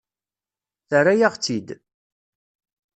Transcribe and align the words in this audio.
Terra-yaɣ-tt-id. 0.89 1.67